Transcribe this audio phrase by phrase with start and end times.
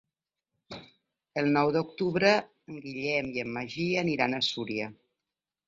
[1.41, 2.33] El nou d'octubre
[2.75, 4.93] en Guillem i en Magí aniran a Súria.